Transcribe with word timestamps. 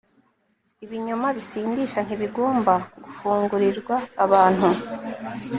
Ibinyobwa 0.85 1.29
Bisindisha 1.37 1.99
Ntibigomba 2.03 2.73
Gufungurirwa 3.03 3.95
Abantu 4.25 4.67